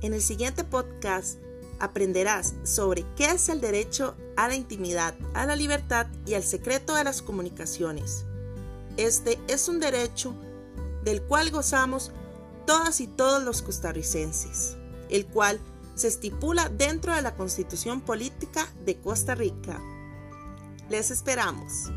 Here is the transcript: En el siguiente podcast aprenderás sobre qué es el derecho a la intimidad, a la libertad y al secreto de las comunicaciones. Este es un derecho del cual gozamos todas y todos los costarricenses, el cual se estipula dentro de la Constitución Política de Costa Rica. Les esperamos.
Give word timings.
En 0.00 0.14
el 0.14 0.22
siguiente 0.22 0.62
podcast 0.62 1.38
aprenderás 1.80 2.54
sobre 2.62 3.04
qué 3.16 3.26
es 3.32 3.48
el 3.48 3.60
derecho 3.60 4.16
a 4.36 4.48
la 4.48 4.54
intimidad, 4.54 5.14
a 5.34 5.44
la 5.46 5.56
libertad 5.56 6.06
y 6.24 6.34
al 6.34 6.44
secreto 6.44 6.94
de 6.94 7.04
las 7.04 7.20
comunicaciones. 7.20 8.24
Este 8.96 9.38
es 9.48 9.68
un 9.68 9.80
derecho 9.80 10.34
del 11.04 11.22
cual 11.22 11.50
gozamos 11.50 12.12
todas 12.66 13.00
y 13.00 13.06
todos 13.08 13.42
los 13.42 13.62
costarricenses, 13.62 14.76
el 15.08 15.26
cual 15.26 15.58
se 15.94 16.08
estipula 16.08 16.68
dentro 16.68 17.14
de 17.14 17.22
la 17.22 17.34
Constitución 17.34 18.00
Política 18.00 18.68
de 18.84 18.98
Costa 18.98 19.34
Rica. 19.34 19.80
Les 20.88 21.10
esperamos. 21.10 21.90